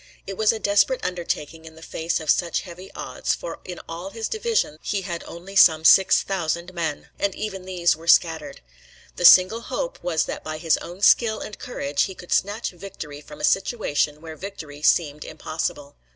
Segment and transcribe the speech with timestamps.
[0.25, 4.09] It was a desperate undertaking in the face of such heavy odds, for in all
[4.09, 8.61] his divisions he had only some six thousand men, and even these were scattered.
[9.17, 13.21] The single hope was that by his own skill and courage he could snatch victory
[13.21, 15.95] from a situation where victory seemed impossible.